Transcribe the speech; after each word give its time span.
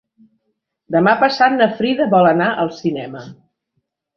Demà 0.95 1.13
passat 1.25 1.57
na 1.59 1.67
Frida 1.81 2.09
vol 2.17 2.31
anar 2.33 2.51
al 2.65 2.73
cinema. 2.81 3.23